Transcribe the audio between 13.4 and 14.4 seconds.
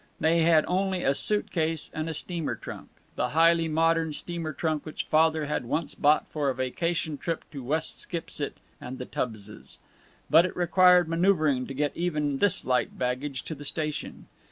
to the station.